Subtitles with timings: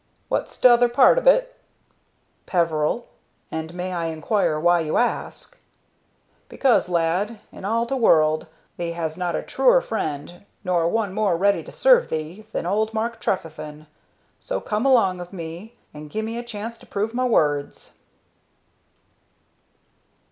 [0.29, 1.55] "What's t'other part of it?"
[2.47, 3.05] "Peveril.
[3.51, 5.59] And may I inquire why you ask?"
[6.49, 11.61] "Because, lad, in all t'world thee has not a truer friend, nor one more ready
[11.61, 13.85] to serve thee, than old Mark Trefethen.
[14.39, 17.99] So come along of me, and gi' me a chance to prove my words."